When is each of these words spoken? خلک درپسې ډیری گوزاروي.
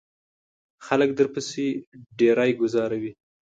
خلک 0.85 1.09
درپسې 1.19 1.65
ډیری 2.17 2.51
گوزاروي. 2.61 3.11